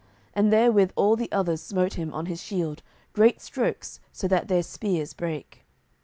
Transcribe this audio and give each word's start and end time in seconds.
And 0.33 0.51
therewith 0.51 0.89
all 0.95 1.15
the 1.15 1.31
others 1.31 1.61
smote 1.61 1.93
him 1.93 2.11
on 2.11 2.25
his 2.25 2.41
shield 2.41 2.81
great 3.13 3.39
strokes 3.39 3.99
so 4.11 4.27
that 4.29 4.47
their 4.47 4.63
spears 4.63 5.13
brake. 5.13 5.63